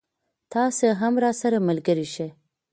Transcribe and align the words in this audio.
تاسې 0.53 0.85
هم 0.99 1.13
راسره 1.23 1.57
ملګری 1.67 2.07
شئ. 2.13 2.29